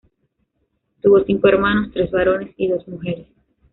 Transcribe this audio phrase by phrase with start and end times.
[0.99, 3.27] Tuvo cinco hermanos, tres varones y dos mujeres.